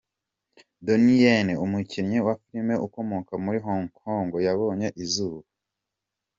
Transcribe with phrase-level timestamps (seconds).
[0.85, 5.47] Donnie Yen, umukinnyi wa film ukomoka muri Hong Kong yabonye izuba.